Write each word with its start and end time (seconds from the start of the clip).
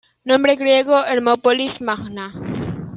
Nombre 0.25 0.55
griego: 0.55 1.05
Hermópolis 1.05 1.79
Magna. 1.79 2.33